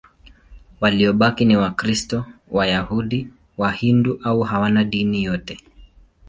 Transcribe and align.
Waliobaki 0.81 1.45
ni 1.45 1.57
Wakristo, 1.57 2.25
Wayahudi, 2.51 3.27
Wahindu 3.57 4.19
au 4.23 4.41
hawana 4.41 4.83
dini 4.83 5.23
yote. 5.23 5.61